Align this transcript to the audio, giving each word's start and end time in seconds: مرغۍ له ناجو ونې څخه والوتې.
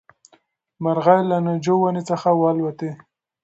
مرغۍ 0.83 1.21
له 1.29 1.37
ناجو 1.45 1.75
ونې 1.81 2.01
څخه 2.09 2.29
والوتې. 2.41 2.91